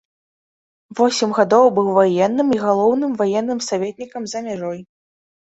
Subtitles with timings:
[0.99, 4.79] Восем гадоў быў ваенным і галоўным ваенным саветнікам за мяжой.